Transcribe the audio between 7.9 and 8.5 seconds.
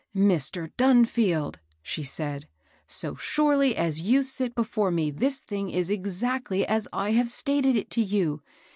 jou.